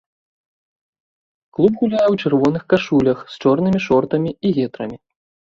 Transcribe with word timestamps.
Клуб 1.57 1.77
гуляе 1.81 2.03
ў 2.13 2.29
чырвоных 2.29 2.63
кашулях 2.73 3.17
з 3.35 3.47
чорнымі 3.47 3.79
шортамі 3.89 4.31
і 4.49 4.57
гетрамі. 4.61 4.97